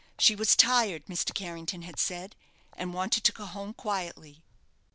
[0.17, 1.31] She was tired, Mr.
[1.31, 2.35] Carrington had said,
[2.73, 4.41] and wanted to go home quietly.